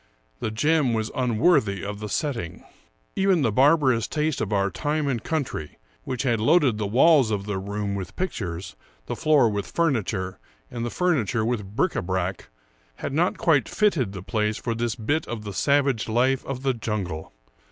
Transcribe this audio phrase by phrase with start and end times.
[0.39, 2.63] The gem was unworthy of the setting.
[3.15, 7.45] Even the barbarous taste of our time and country, which had loaded the walls of
[7.45, 8.75] the room with pictures,
[9.05, 10.39] the floor with furniture,
[10.71, 12.49] and the furniture with bric a brac,
[12.95, 16.73] had not quite fitted the place for this bit of the savage life of the
[16.73, 17.31] jungle.